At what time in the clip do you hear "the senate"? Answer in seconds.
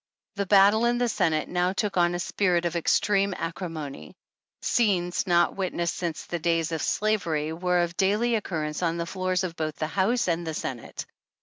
0.97-1.47, 10.47-11.05